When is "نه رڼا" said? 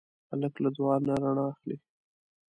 1.07-1.45